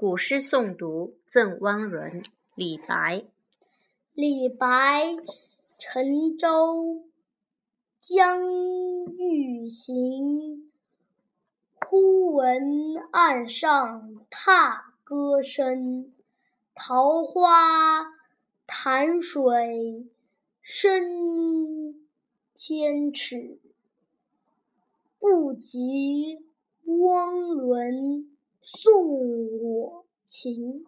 [0.00, 2.22] 古诗诵读《赠汪伦》
[2.54, 3.22] 李白。
[4.14, 5.14] 李白
[5.78, 7.04] 乘舟
[8.00, 8.40] 将
[9.18, 10.72] 欲行，
[11.86, 12.62] 忽闻
[13.12, 16.14] 岸上踏歌声。
[16.74, 18.06] 桃花
[18.66, 20.08] 潭水
[20.62, 22.06] 深
[22.54, 23.58] 千尺，
[25.18, 26.38] 不及
[26.86, 28.92] 汪伦送
[29.62, 29.69] 我
[30.30, 30.84] 情。